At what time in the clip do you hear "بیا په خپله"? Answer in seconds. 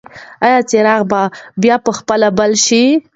1.61-2.27